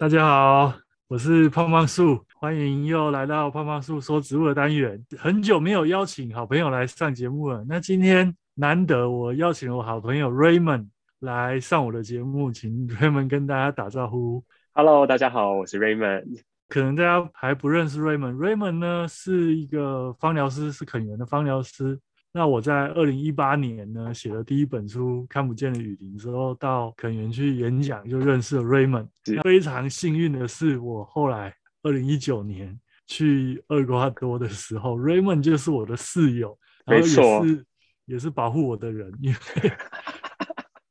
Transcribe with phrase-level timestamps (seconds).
[0.00, 0.72] 大家好，
[1.08, 5.04] 我是胖胖树，欢迎又来到胖胖树说植物的单元。
[5.18, 10.86] 很久没有邀请好朋友来上节目了，那今天难得我邀请了我好朋友 Raymond
[11.18, 14.44] 来上我的节目，请 Raymond 跟大家打招呼。
[14.72, 16.42] Hello，大家好，我是 Raymond。
[16.68, 21.98] 可能大家还不认识 Raymond，Raymond 呢是一个芳疗师，是肯园的芳疗师。
[22.30, 29.08] 那我在二零一八年呢写了第一本书《看不见的雨林》之后，到肯园去演讲，就认识了 Raymond。
[29.42, 37.12] 非常幸运的是，我后来二零一九年去厄瓜多的时候，Raymond 就是我的室友，然后也
[37.46, 37.66] 是
[38.04, 39.38] 也是保护我的人，因为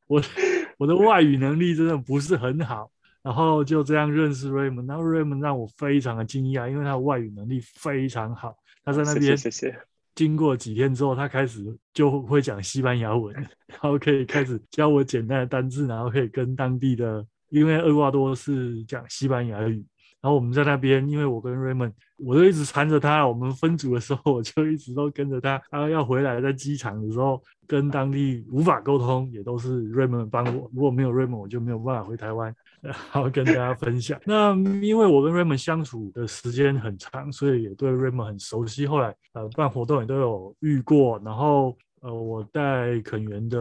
[0.08, 0.22] 我
[0.78, 2.92] 我的外语能力真的不是很好。
[3.24, 8.56] 然后就这样认识 Raymond，然后 Raymond 让我非常的惊讶，因为他的外语能力非常好。
[8.86, 9.78] 他在那边，谢谢。
[10.18, 11.64] 经过几天之后，他开始
[11.94, 13.32] 就会讲西班牙文，
[13.70, 19.86] 然后可以开始教我简单的单字，然后可以跟当地的，因为厄瓜多是讲西班牙语。
[20.20, 23.28] 然后我们在那边，因为我跟 Raymond，我就一直缠着他。
[23.28, 25.62] 我们分组的时候，我就一直都跟着他。
[25.70, 30.68] 他要回来，在机场的时候跟当地无法沟通，也都是 Raymond 帮我。
[30.74, 32.54] 如果没有 Raymond，我就没有办法回台湾。
[32.88, 34.18] 然后跟大家分享。
[34.24, 38.88] 那因为我跟 Raymond 相处的时间很长，所以也对 Raymond 很熟悉。
[38.88, 41.22] 后来呃办活动也都有遇过。
[41.26, 43.60] 然后呃我带垦源的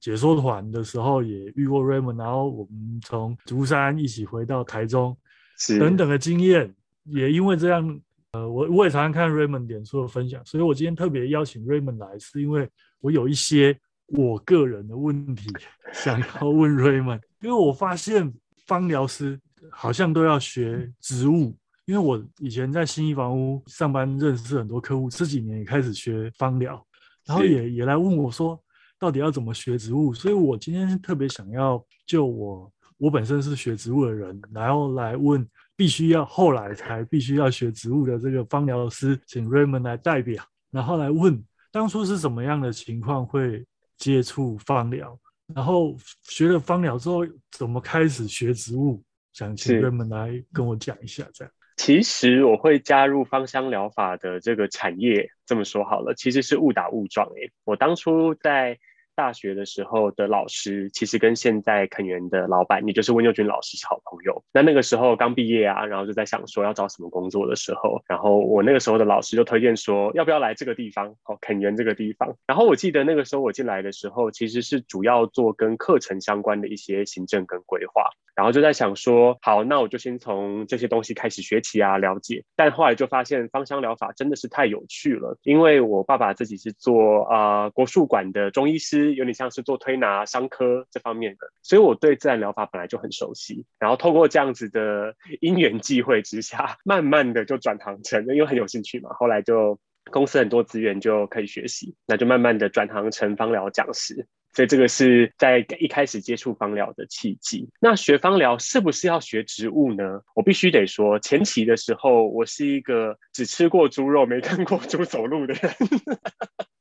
[0.00, 2.18] 解说团的时候也遇过 Raymond。
[2.18, 5.16] 然后我们从竹山一起回到台中，
[5.56, 6.72] 是等等的经验。
[7.02, 12.68] 也因为这样，呃我我也常常看 Raymond 脸书的分享，所以我今天特别邀请 Raymond 来，是因为
[13.00, 15.48] 我有一些我个人的问题
[15.92, 18.32] 想要问 Raymond，因为我发现。
[18.68, 19.40] 芳疗师
[19.72, 26.86] 好像都要学植物，因为我以前在新一房屋上班，认识很多客户，这几年也开始学芳疗，
[27.26, 28.62] 然后也也来问我说，
[28.98, 30.12] 到底要怎么学植物？
[30.12, 41.42] 所以我今天特别想要就我我本身是学植物的人，然后来问必须要后来才必须要学植物的这个芳疗师，请 Raymond 来代表，然后来问
[41.72, 45.18] 当初是什么样的情况会接触芳疗？
[45.54, 49.02] 然后学了芳疗之后，怎么开始学植物？
[49.32, 51.52] 想请 Raymond 来跟我讲一下，这样。
[51.76, 57.26] 其实我会加入芳香疗法的这个产业，这么说好了，其实是误打误撞。
[57.28, 58.78] 诶，我当初在。
[59.18, 64.40] 大学的时候的老师，其实跟现在肯园的老板，也就是温佑君老师是好朋友。
[64.52, 71.08] 那那个时候刚毕业啊，然后就在想说要找什么工作的时候，然后我那个时候的老师就推荐说，要不要来这个地方？
[71.24, 72.32] 哦，肯园这个地方。
[72.46, 78.04] 然后我记得那个时候我进来的时候，其实是主要做跟课程相关的一些行政跟规划。
[78.36, 82.44] 然后就在想说，好，那我就先从这些东西开始学起啊，了解。
[82.54, 93.64] 但后来就发现芳香疗法真的是太有趣了，因为我爸爸自己是做啊、国术馆的中医师，有点像是做推拿伤科这方面的，所以我对自然疗法本来就很熟悉。
[93.78, 99.10] 然后透过这样子的因缘际会之下， 慢慢的就转行成，因为很有兴趣嘛。
[99.14, 99.78] 后来就
[100.10, 104.26] 公司很多资源就可以学习，那就慢慢的转行成芳疗讲师。
[104.54, 107.68] 所以这个是在一开始接触芳疗的契机。
[107.80, 110.22] 那学芳疗是不是要学植物呢？
[110.34, 115.72] 我必须得说，前期的时候，我是一个只吃过猪肉没看过猪走路的人。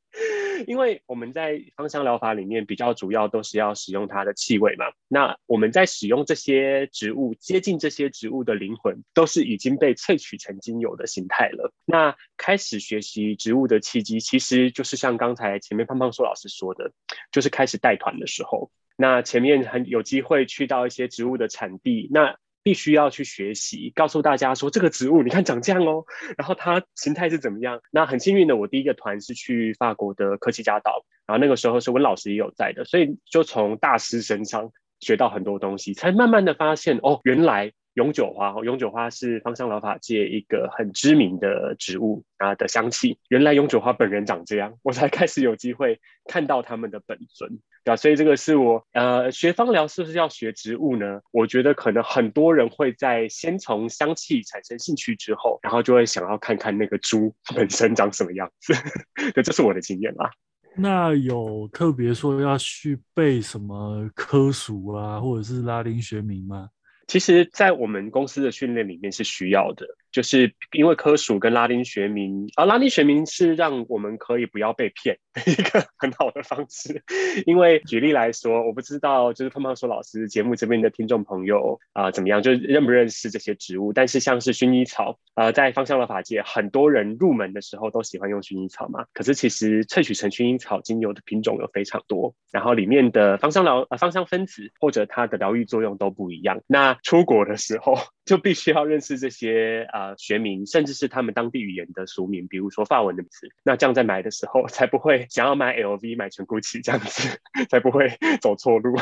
[0.65, 11.71] 因为我们在芳香疗法里面比较主要都是要使用它的气味嘛，那我们在使用这些植物，接近这些植物的灵魂，都是已经被萃取成精油的形态了。
[11.85, 16.91] 那开始学习植物的契机，其实就是像刚才前面胖胖树老师说的，
[17.31, 22.35] 就是开始带团的时候，那前面很有机会去到一些植物的产地，那。
[22.67, 26.03] 必须要去学习，告诉大家说这个植物，你看长这样哦，
[26.37, 27.79] 然后它形态是怎么样？
[27.91, 34.69] 那很幸运的，我第一个团是去法国的科奇嘉岛，然后那个时候是温老师也有在的，所以就从大师身上
[34.99, 37.71] 学到很多东西，才慢慢的发现哦，原来。
[37.97, 43.17] 永久花，永久花是芳香疗法界一个很知名的植物啊的香气。
[43.29, 47.49] 原来永久花本人长这样，我才开始有机会看到他们的本尊，
[47.83, 47.95] 对吧？
[47.95, 51.19] 所以这个是我呃学芳疗是不是要学植物呢？
[51.31, 58.73] 我觉得可能很多人会在先从香气产生兴趣之后，然后就会想要看看那个猪本身长什么样子。
[59.33, 60.29] 对，这是我的经验啦。
[60.75, 66.69] 那有特别说要去背什么科属啊，或者是拉丁学名吗？
[67.07, 69.87] 其实，在我们公司的训练里面是需要的。
[70.17, 77.03] 就是因为科属跟拉丁学名，啊、拉丁学名是让我们可以不要被骗的 一个很好的方式。
[77.45, 83.93] 因为举例来说，我不知道就是胖胖说老师节目这边的听众朋友啊、怎么样，就认不认识这些植物？
[83.93, 89.05] 但是像是薰衣草，呃，在芳香疗法界，很多人入门的时候都喜欢用薰衣草嘛。
[89.13, 96.59] 可是其实萃取成薰衣草精油的品种有非常多，然后里面的芳香疗呃芳香分子或者它的疗愈作用都不一样。
[96.65, 103.49] 那出国的时候 就必须要认识这些呃学名，甚至是他们当地语言的俗名，比如说法文的词。
[103.63, 107.39] 那这样在买的时候 才不会想要买 LV 买成 Gucci 这样子，
[107.69, 108.09] 才不会
[108.39, 108.95] 走错路。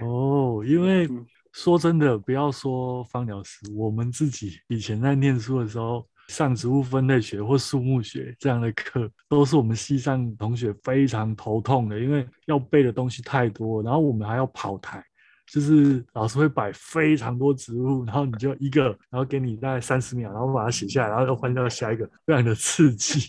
[0.00, 1.08] 哦，因为
[1.52, 6.06] 说真的，不要说芳疗师，我们自己以前在念书的时候。
[6.28, 15.04] 上植物分类学或树木学这样的课，都是我们系上同学非常头痛的，因为要背的东西太多，然后我们还要跑台，
[15.52, 23.28] 就是老师会摆非常多植物，然后你就一个，然后给你大概三十秒，然后把它写下来，然后又换到下一个，非常的刺激。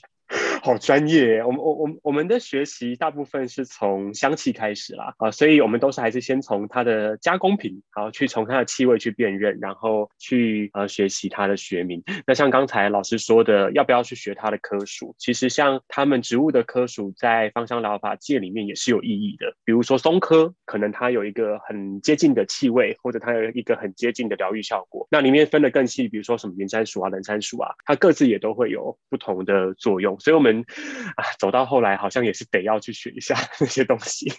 [0.63, 12.03] 好专业，我们我我我们的学习大部分是从香气开始啦，啊，所以我们都是还是先从它的加工品，然后去从它的气味去辨认，然后去呃学习它的学名。
[12.27, 15.15] 那像刚才老师说的，要不要去学它的科属？
[15.17, 19.55] 其实像他们植物的科属，在芳香疗法界里面也是有意义的。
[19.65, 25.00] 比如说松科，可能它有一个很接近的气味，或者它有一个很接近的疗愈效果。
[25.11, 30.19] 那里面分得更细，比如说什么原杉属啊、冷杉属啊，它各自也都会有不同的作用。
[30.19, 30.65] 所以我们。
[31.11, 34.31] 啊，走到后来好像也是得要去学一下 那些东西。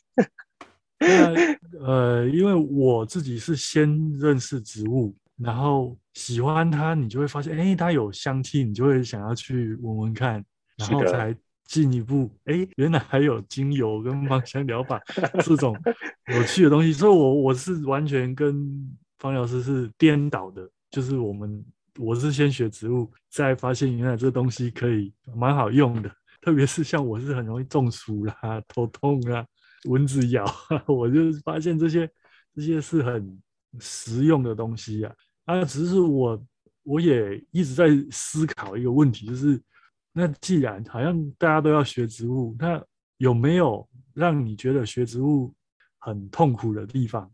[1.85, 3.89] 呃，因为我自己是先
[4.19, 10.43] 认识植物，然后喜欢它，你就会发现，哎，它有香气，你就会想要去闻闻看，
[10.79, 11.37] 然后才
[11.67, 15.01] 进一步，哎，原来还有精油跟芳香疗法
[15.45, 15.77] 这种
[16.33, 16.93] 有趣的东西。
[16.93, 21.65] 所以我我是完全跟方疗师是颠倒的，就是我们。
[21.99, 26.11] 我是先学植物，再发现原来这东西可以蛮好用的。
[26.41, 28.35] 特别是像我是很容易中暑啦、
[28.67, 29.45] 头痛啊、
[29.85, 30.43] 蚊子咬，
[30.89, 32.11] 我就发现这些
[32.55, 33.39] 这些是很
[33.79, 35.15] 实用的东西啊。
[35.45, 36.43] 啊，只是我
[36.83, 39.61] 我也一直在思考一个问题，就是
[40.15, 42.83] 那既然好像大家都要学植物，那
[43.19, 45.55] 有没有让你觉得学植物
[45.99, 47.31] 很痛苦的地方？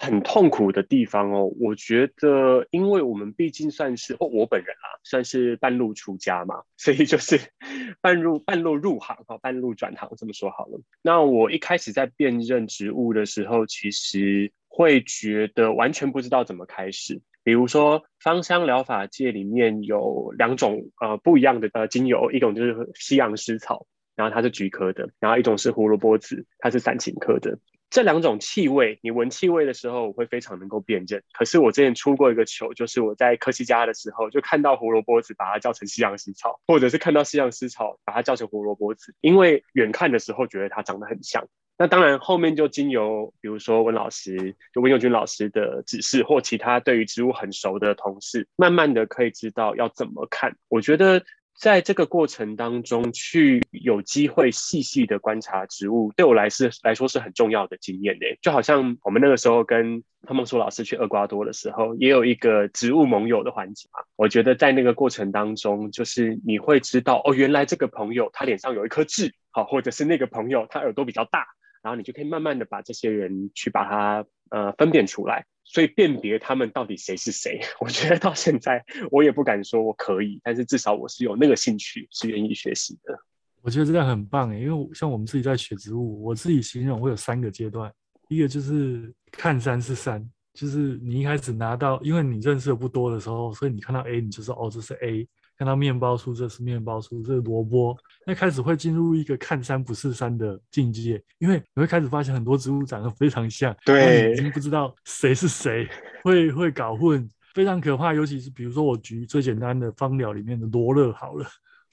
[0.00, 7.40] 很痛苦的地方哦，我觉得，因为我们毕竟算是，哦，我本人啊，算是半路出家嘛，所以就是
[8.00, 10.80] 半路半路入行哈，半路转行这么说好了。
[11.02, 17.20] 那我一开始在辨认植物的时候，其实会觉得完全不知道怎么开始。
[17.42, 27.58] 比如说，芳香疗法界里面有两种呃不一样的呃精油，一种就是西洋蓍草，然后它是菊科的，然后一种是胡萝卜籽，它是伞形科的。
[27.90, 31.22] 这两种气味，你闻气味的时候，我会非常能够辨认。
[31.32, 41.46] 可是我之前出过一个糗，就是我在科西嘉的时候，就看到胡萝卜籽，把它叫成西洋蓍草， 或者是看到西洋蓍草，把它叫成胡萝卜籽，因为远看的时候觉得它长得很像。
[41.78, 50.54] 那当然，后面就经由比如说温老师，就温佑君老师的指示，或其他对于植物很熟的同事，慢慢的可以知道要怎么看。
[50.68, 51.24] 我觉得。
[51.58, 58.26] 在这个过程当中，去有机会细细的观察植物，对我来是来说是很重要的经验的。
[58.40, 63.98] 就好像我们那个时候跟汤梦书老师去厄瓜多的时候，也有一个植物盟友的环节嘛。
[64.14, 71.44] 我觉得在那个过程当中，就是你会知道，哦，原来这个朋友他脸上有一颗痣，好，或者是那个朋友他耳朵比较大，
[71.82, 75.44] 然后你就可以慢慢的把这些人去把它呃分辨出来。
[75.70, 83.14] 所以辨别他们到底谁是谁， 我觉得到现在我也不敢说我可以，但是至少我是有那个兴趣，是愿意学习的。
[83.60, 87.92] 我觉得这样很棒诶，因为像我们自己在学植物，我自己形容我有三个阶段，
[88.28, 95.28] 一个就是看山是山，就是你一开始拿到，因为你认识的不多的时候，所以你看到 A，你就说哦，这是 A。
[95.58, 97.96] 看到面包树，这是面包树，这是萝卜。
[98.24, 105.88] 那开始会进入一个看山不是山的境界，因为你会开始发现很多植物长得非常像，对，已经不知道谁是谁，
[106.22, 108.14] 会会搞混，非常可怕。
[108.14, 111.44] 尤其是比如说我举最简单的芳疗里面的罗勒好了，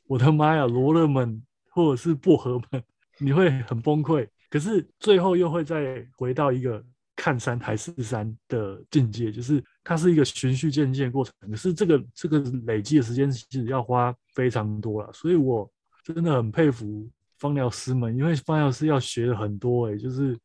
[0.05, 1.41] 我的妈呀，罗勒们
[1.71, 2.83] 或者是薄荷们，
[3.17, 4.27] 你会很崩溃。
[4.47, 6.83] 可是最后又会再回到一个。
[7.15, 11.33] 看山还是山的境界，就是它是一个循序渐进的过程。
[11.49, 15.69] 可是这个这个累积的时间其实要花非常多了，所以我
[16.03, 20.37] 真的很佩服方疗师们，因为方疗师要学的很多，哎，就是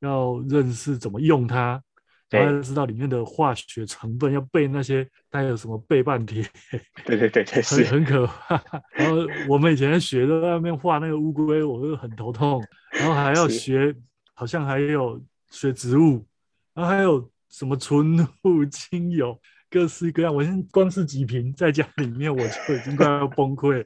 [0.00, 1.82] 要认识怎么用它，
[2.30, 6.46] 然后要知道里面的化学成分，要背那些带有什么背半天，
[7.04, 8.62] 对对对对， 很很可怕。
[8.92, 9.16] 然后
[9.48, 13.94] 我们以前学的在外面画那个乌龟，我就很头痛，然后还要学，
[14.34, 15.20] 好像还有
[15.50, 16.26] 学植物。
[16.74, 19.38] 然后还有什么纯露精油？
[19.70, 20.34] 各式各样。
[20.34, 23.84] 我现在光是几瓶在家里面，我就已经快要崩溃了。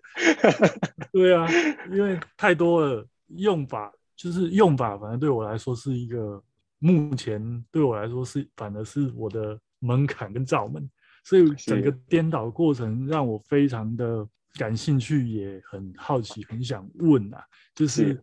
[1.11, 1.45] 对啊，
[1.91, 6.41] 因为太多了，用法就是用法，反正对我来说是一个，
[6.79, 10.89] 目前对我来说是，反而是我的门槛跟罩门。
[11.25, 14.27] 所以整个颠倒过程让我非常的
[14.59, 18.23] 感兴趣，也很好奇，很想问啊，就，是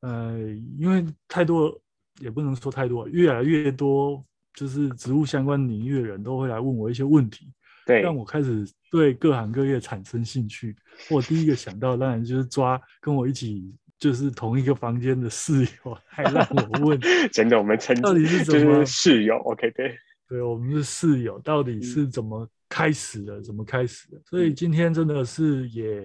[0.00, 0.38] 呃，
[0.76, 1.80] 因为太多，
[2.20, 7.52] 也不能说太多，越来越多，就是植物相关领域的人都会来问我一些问题，
[7.84, 10.74] 对，让我开始对各行各业产生兴趣。
[11.10, 17.00] 我第一个想到当然就是抓跟我一起就是同一个房间的室友，还让我问，
[17.32, 19.96] 真的，我们称到底是怎么室友？OK，对。
[20.28, 23.36] 对，我们是室友，到底是怎么开始的？
[23.36, 24.20] 嗯、怎么开始的？
[24.24, 26.02] 所以今天真的是也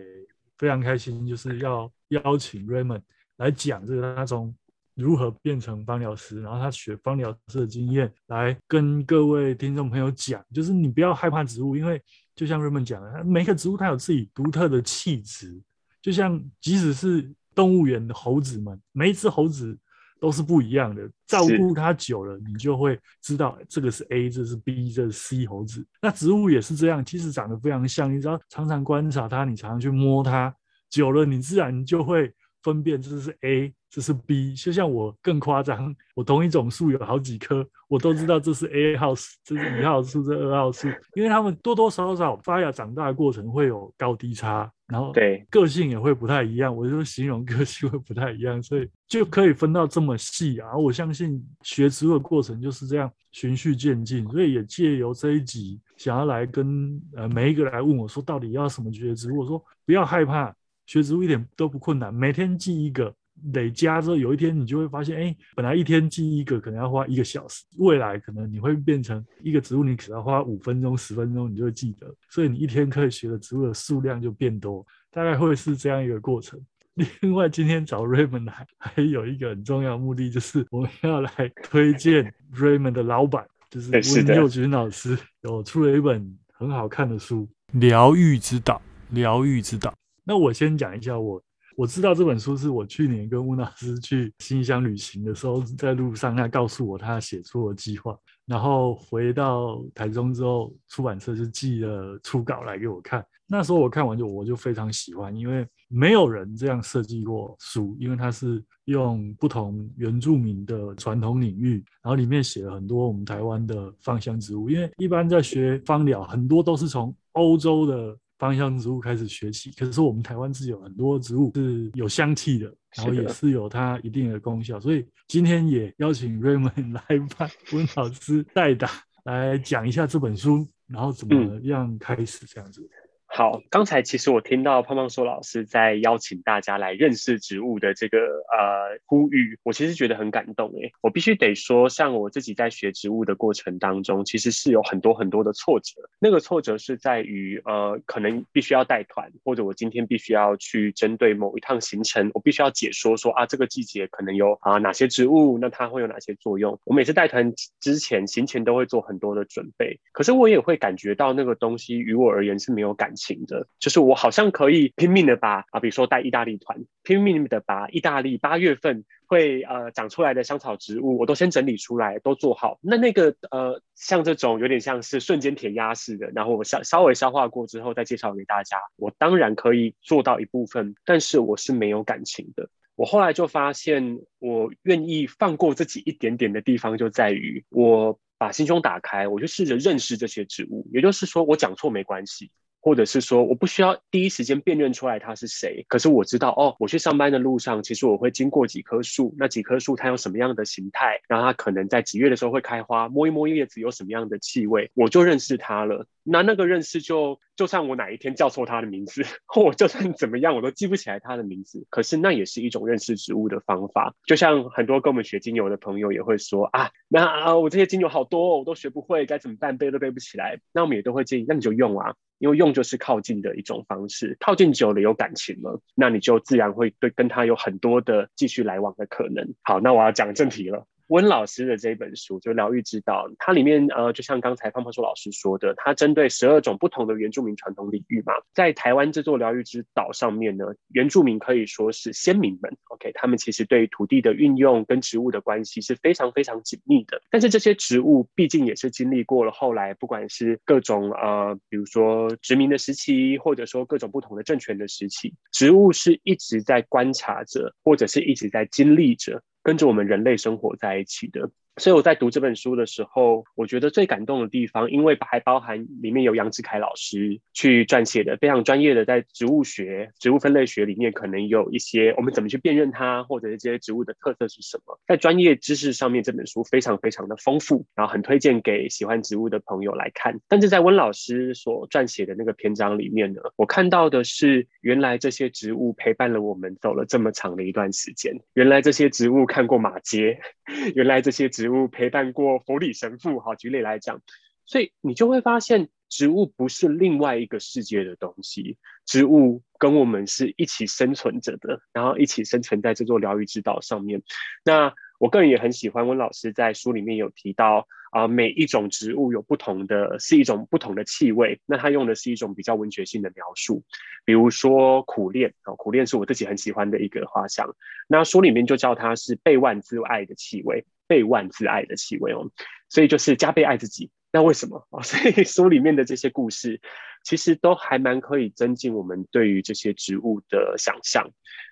[0.59, 3.01] 非常开心，就是要邀请 Raymond
[3.37, 4.53] 来讲这个他从
[4.95, 12.01] 如何变成芳疗师，然后他学芳疗师的经验，来跟各位听众朋友讲，就是你不要害怕植物，因为
[12.35, 15.61] 就像 Raymond 讲的，每个植物它有自己独特的气质，
[16.01, 19.77] 就像即使是动物园的猴子们，每一只猴子。
[20.21, 25.83] 都是不一样的，照顾它久了，你就会知道这个是 A，这是 B，这是 C 猴子。
[25.99, 28.15] 那植物也是这样，其实长得非常像。
[28.15, 30.55] 你只要常常观察它，你常常去摸它，
[30.91, 32.31] 久了你自然就会
[32.61, 34.55] 分辨这是 A，这是 B。
[34.55, 44.71] 就像我更夸张，我同一种树有好几棵，我都知道这是 A 号树，这是一号树，这是二号树，因为它们多多少少发芽长大的过程会有高低差。
[44.87, 50.75] 然后对个性也会不太一样，我就形容个性会不太一样，所以就可以分到这么细啊！
[50.75, 59.39] 我相信学植物的过程就是这样循序渐进，所以也借由这一集，想要来跟呃每一个来问我说，到底要什么学植物？
[59.39, 60.53] 我说不要害怕，
[60.85, 63.13] 学植物一点都不困难，每天记一个。
[63.53, 72.07] 累加之后，有一天你就会发现，哎，本来一天记一个可能要花一个小时，未来可能你会变成一个植物，你只要花五分钟、十分钟，你就会记得。
[72.29, 76.59] 所以你一天可以学的植物的数量就变多，大概会是这样一个过程。
[77.21, 81.31] 另外，今天找 Raymond 来，还有一个很重要的目的，就是我们要来
[81.63, 87.47] 推荐 Raymond 的老板，就是温佑君老师，有出了一本很好看的书
[87.79, 88.81] 《疗愈之道》。
[89.15, 89.93] 疗愈之道。
[90.23, 91.41] 那我先讲一下我。
[91.81, 103.25] 我知道这本书是我去年跟温老师去新乡旅行的时候，在路上他告诉我他写出的计划，然后回到台中之后，出版社就寄了初稿来给我看。
[103.47, 114.69] 那时候我看完就我就非常喜欢，因为没有人这样设计过书，因为它是用不同原住民的传统领域，然后里面写了很多我们台湾的芳香植物。
[114.69, 118.15] 因为一般在学芳疗，很多都是从欧洲的。
[118.41, 122.65] 芳香植物开始学习，可是我们台湾是有很多植物是有香气的，
[122.97, 127.03] 然后也是有它一定的功效，所以今天也邀请 Raymond 来
[127.37, 128.89] 帮温老师代打
[129.25, 132.81] 来讲一下这本书，然后怎么样开始这样子。
[132.81, 132.89] 嗯
[133.33, 140.91] 好，刚才其实我听到胖胖说老师在邀请大家来认识植物的这个呃呼吁，我其实觉得很感动诶。
[140.99, 145.93] 我必须得说，像我自己在学植物的过程当中，其实是有很多很多的挫折。
[146.19, 156.77] 那个挫折是在于呃，可能必须要带团，或者我今天必须要去针对某一趟行程，我必须要解说说啊，这个季节可能有啊哪些植物，那它会有哪些作用。
[156.83, 163.45] 我每次带团之前，行前都会做很多的准备，可是我也会感觉到那个东西于我而言是没有感情。
[163.45, 172.79] 的，就是我好像可以拼命的把啊，比如说带意大利团，拼命的把意大利八月份会呃长出来的香草植物，我都先整理出来，都做好。
[172.81, 182.69] 那那个呃，像这种有点像是瞬间填鸭式的，然后我稍稍微消化过之后再介绍给大家，我当然可以做到一部分，但是我是没有感情的。
[182.95, 190.87] 我后来就发现，我愿意放过自己一点点的地方，就在于我把心胸打开，我就试着认识这些植物。
[190.93, 192.51] 也就是说，我讲错没关系。
[192.81, 206.07] 或者是说，我不需要第一时间辨认出来他是谁，可是我知道哦，我去上班的路上，其实我会经过几棵树，那几棵树它有什么样的形态，然后它可能在几月的时候会开花，摸一摸叶子有什么样的气味，我就认识它了。
[206.23, 214.13] 那那个认识就，就算我哪一天叫错它的名字， 或我就算怎么样，我都记不起来它的名字，可是那也是一种认识植物的方法。
[214.25, 219.77] 就像很多跟我们学精油的朋友也会说啊，那啊我这些精油好多，我都学不会，该怎么办？
[219.77, 220.59] 背都背不起来。
[220.73, 222.15] 那我们也都会建议，那你就用啊。
[222.41, 229.53] 因为用就是靠近的一种方式，靠近久了有感情了，那你就自然会对跟他有很多的继续来往的可能。
[229.61, 230.87] 好，那我要讲正题了。
[231.11, 240.63] 温老师的这本书就《疗愈之道》，它里面呃，就像刚才胖胖树老师说的，它针对十二种不同的原住民传统领域嘛，在台湾这座疗愈之岛上面呢，
[240.93, 247.21] 原住民可以说是先民们，OK，他们其实对土地的运用跟植物的关系是非常非常紧密的。
[247.29, 259.43] 但是这些植物毕竟也是经历过了后来，不管是各种呃，比如说殖民的时期，或者说各种不同的政权的时期，植物是一直在观察着，或者是一直在经历着。
[259.63, 261.51] 跟着我们人类生活在一起的。
[261.77, 280.37] 所以我在读这本书的时候，我觉得最感动的地方，因为还包含里面有杨志凯老师去撰写的非常专业的，在植物学、植物分类学里面，可能有一些我们怎么去辨认它，或者是这些植物的特色是什么，在专业知识上面，这本书非常非常的丰富，然后很推荐给喜欢植物的朋友来看。
[280.49, 290.37] 但是在温老师所撰写的那个篇章里面呢，我看到的是，原来这些植物陪伴了我们走了这么长的一段时间，原来这些植物看过马街，
[290.95, 291.60] 原来这些植。
[291.61, 294.19] 植物陪伴过佛理神父，好，举例来讲，
[294.65, 304.23] 所以你就会发现，植物不是另外一个世界的东西，植物跟我们是一起生存着的，然后一起生存在这座疗愈之岛上面。
[304.65, 311.61] 那我个人也很喜欢温老师在书里面有提到啊、每一种植物有不同的，是一种不同的气味。
[311.65, 313.83] 那他用的是一种比较文学性的描述，
[314.25, 317.73] 比如说苦楝啊，苦楝是我自己很喜欢的一个花香。
[318.09, 320.83] 那书里面就叫它是倍万自爱的气味。
[321.11, 322.49] 倍万自爱的气味哦，
[322.87, 324.09] 所以就是加倍爱自己。
[324.31, 324.87] 那为什么？
[325.03, 326.79] 所以书里面的这些故事，
[327.21, 331.29] 其实都还蛮可以增进我们对于这些植物的想象。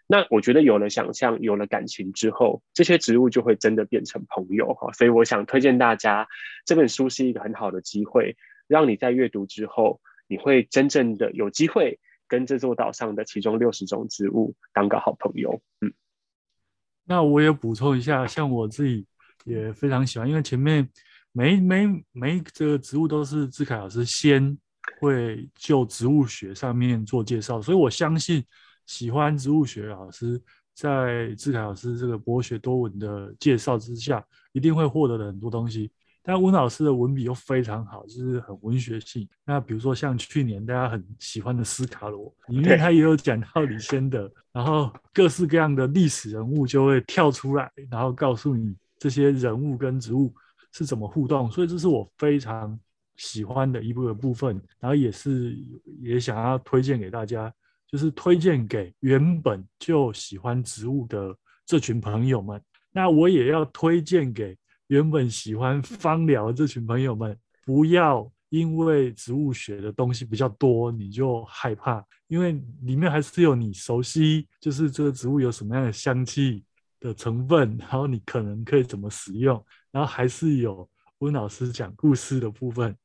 [0.07, 4.91] 那我觉得有了想象，有了感情之后，这些植物就会真的变成朋友哈。
[4.91, 6.27] 所以我想推荐大家，
[6.65, 8.35] 这本书是一个很好的机会，
[8.67, 15.61] 让你在阅读之后，你会真正的有机会跟这座岛上的其中六十种植物当个好朋友。
[15.79, 15.93] 嗯，
[17.05, 19.05] 那我也补充一下，像我自己。
[19.45, 20.87] 也非常喜欢，因为前面
[21.31, 24.57] 每每每一个植物都是志凯老师先
[24.99, 28.43] 会就植物学上面做介绍，所以我相信
[28.85, 30.41] 喜欢植物学老师
[30.75, 35.91] 在志凯老师这个博学多闻的介绍之下，一定会获得很多东西。
[36.21, 39.27] 但温老师的文笔又非常好，就是很文学性。
[39.45, 48.75] 那比如说像去年大家很喜欢的斯卡罗，里面他也有讲到李先德，然后各式各样的历史人物就会跳出来，然后告诉你。
[48.99, 50.31] 这些人物跟植物
[50.71, 52.77] 是怎么互动，所以这是我非常
[53.15, 55.57] 喜欢的一部分部分，然后也是
[56.01, 57.51] 也想要推荐给大家，
[57.87, 62.61] 就是推荐给原本就喜欢植物的这群朋友们。
[62.91, 76.63] 那我也要推荐给原本喜欢芳疗这群朋友们，不要因为植物学的东西比较多你就害怕，因为里面还是有你熟悉，就是这个植物有什么样的香气。
[76.99, 82.95] 的成分，然后你可能可以怎么使用，然后还是有温老师讲故事的部分，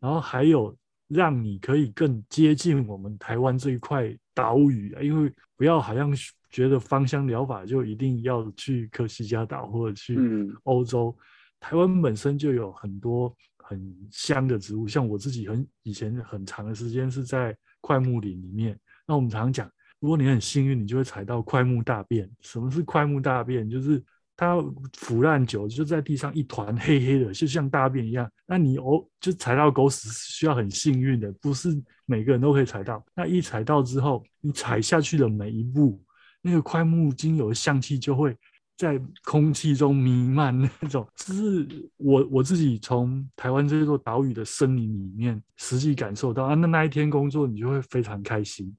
[0.00, 0.76] 然后还有
[1.08, 6.12] 让你可以更接近我们台湾这一块岛屿啊，因为不要好像
[6.50, 10.18] 觉得芳香疗法就一定要去科西嘉岛或者去
[10.64, 11.22] 欧洲，嗯、
[11.60, 19.70] 台湾本身就有很多很香的植物，像我自己很以前很长的时间是在快木林里面，那我们常常讲。
[20.04, 22.30] 如果你很幸运，你就会踩到桧木大便。
[22.42, 23.66] 什么是桧木大便？
[23.70, 24.04] 就是
[24.36, 24.62] 它
[24.98, 28.30] 腐烂久，就在地上一团黑黑的，就像大便一样。
[28.46, 33.02] 那你哦，就踩到狗屎是需要很幸运的，不是每个人都可以踩到。
[33.14, 35.98] 那一踩到之后，你踩下去的每一步，
[36.42, 38.36] 那个桧木精油的香气就会
[38.76, 40.54] 在空气中弥漫。
[40.82, 46.54] 那种，这是我我自己从台湾这座岛屿的森林里面实际感受到啊。
[46.54, 48.70] 那那一天工作，你就会非常开心。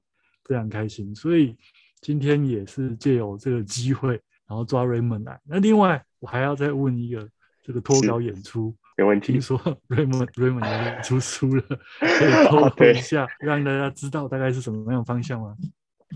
[0.48, 1.56] 非常开心，所以
[2.00, 4.12] 今天也是借由这个机会，
[4.46, 5.40] 然后抓 Raymond 来。
[5.44, 7.28] 那另外，我还要再问一个，
[7.62, 9.32] 这个脱稿演出，没问题。
[9.32, 11.62] 听说 Raymond Raymond 要出书了，
[11.98, 15.56] 可以透露一下，让大家知道大概是什么样的方向吗？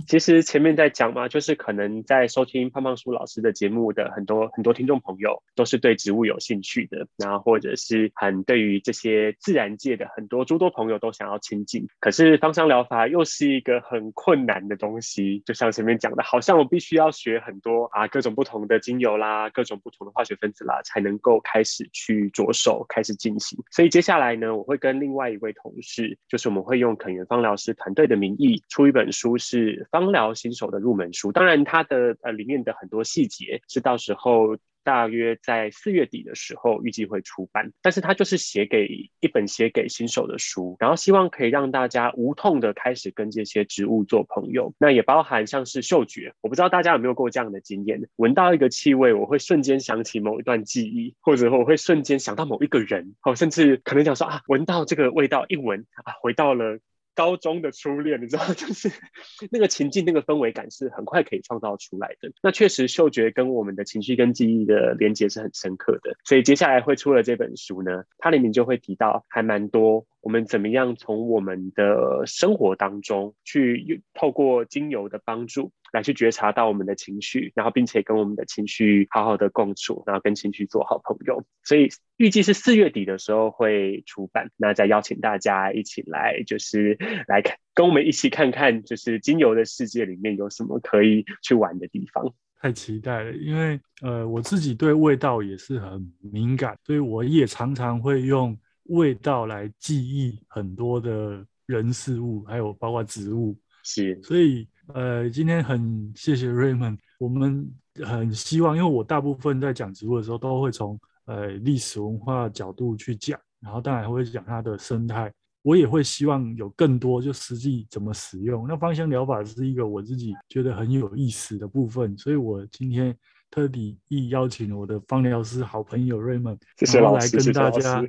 [0.07, 11.87] 其实前面在讲嘛，就是可能在收听胖胖叔老师的节目的很多很多听众朋友，都是对植物有兴趣的，然后或者是很对于这些自然界的很多诸多朋友都想要亲近。
[12.01, 23.59] 可是芳香疗法又是一个很困难的东西，就像前面讲的，好像我必须要学很多啊各种不同的精油啦，各种不同的化学分子啦，才能够开始去着手开始进行。
[23.71, 29.87] 所以接下来呢，我会跟另外一位同事，就是我们会用肯园芳疗师团队的名义出一本书是。
[29.91, 37.71] 芳疗新手的入门书，当然它的呃里面的很多细节是到时候大约在四月底的时候预计会出版。
[37.83, 38.87] 但是它就是写给
[39.21, 44.73] 一本写给新手的书，然后希望可以让大家无痛的开始跟这些植物做朋友。
[44.79, 56.79] 那也包含像是嗅觉，我不知道大家有没有过这样的经验，闻到一个气味，我会瞬间想起某一段记忆，或者我会瞬间想到某一个人，哦，甚至可能讲说啊，闻到这个味道一闻啊，回到了。
[57.21, 58.91] 高中的初恋，你知道，就是
[59.53, 62.33] 那个情境、那个氛围感是很快可以创造出来的。
[62.43, 66.17] 那确实，嗅觉跟我们的情绪跟记忆的连接是很深刻的。
[66.25, 70.07] 所以接下来会出了这本书呢，它里面就会提到还蛮多。
[70.23, 81.45] 我们怎么样从我们的生活当中去透过精油的帮助来去觉察到我们的情绪，然后并且跟我们的情绪好好的共处，然后跟情绪做好朋友。
[81.65, 86.97] 所以预计是四月底的时候会出版，那再邀请大家一起来，就是
[87.29, 92.33] 来看，跟我们一起看看，就是精油的世界里面有什么可以去玩的地方。
[92.61, 98.59] 太期待了，因为呃我自己对味道也是很敏感，所以我也常常会用。
[98.85, 103.57] 味道来记忆很多的人事物，还有包括植物。
[103.85, 106.99] 是，所以呃，今天很谢谢 Raymond。
[107.19, 107.71] 我们
[108.03, 115.33] 很希望，因为我大部分在讲植物的时候，都会从呃历史文化角度去讲，然后当然会讲它的生态。
[115.63, 118.67] 我也会希望有更多就实际怎么使用。
[118.67, 123.15] 那芳香疗法是一个我自己觉得很有意思的部分，所以我今天
[123.51, 126.59] 特地亦邀请了我的芳疗师好朋友 Raymond，
[126.95, 128.03] 然后来跟大家。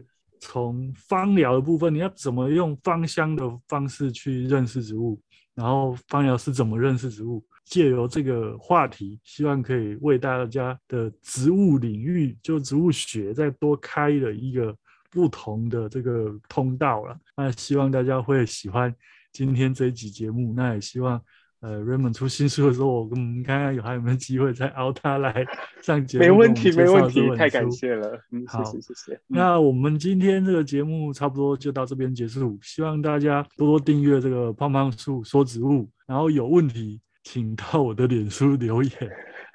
[0.43, 5.21] 从芳疗的部分，你要怎么用芳香的方式去认识植物？
[5.55, 7.43] 然后方疗是怎么认识植物？
[7.65, 14.75] 借由这个话题，希望可以为大家的植物领域，就植物学再多开了一个
[15.09, 17.17] 不同的这个通道了。
[17.35, 18.93] 那希望大家会喜欢
[19.31, 21.21] 今天这一集节目，那也希望。
[21.61, 25.45] 呃，Raymond 出新书的时候，我们看看有还有没有机会再邀他来
[25.83, 26.23] 上节目。
[26.23, 28.19] 没问题，没问题，太感谢了。
[28.31, 29.21] 嗯，好，谢谢，谢谢。
[29.27, 38.91] 那我们今天这个节目差不多就到这边结束，希望大家多多订阅这个胖胖树说植物，然后有问题请到我的脸书留言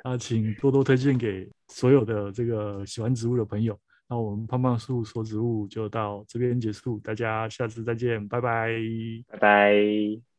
[0.05, 3.77] 啊，请多多推荐给所有的这个喜欢植物的朋友。
[4.09, 8.71] 那我们胖胖树说植物就到这边结束，大家下次再见，拜拜，
[9.27, 10.36] 拜拜。